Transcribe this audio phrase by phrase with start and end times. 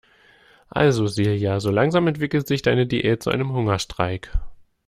[0.71, 4.31] Also Silja, so langsam entwickelt sich deine Diät zu einem Hungerstreik.